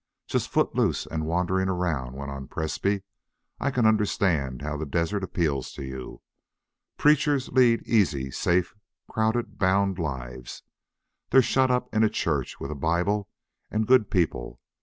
[0.25, 3.03] Just foot loose and wandering around," went on Presbrey.
[3.59, 6.23] "I can understand how the desert appeals to you.
[6.97, 8.73] Preachers lead easy, safe,
[9.07, 10.63] crowded, bound lives.
[11.29, 13.29] They're shut up in a church with a Bible
[13.69, 14.59] and good people.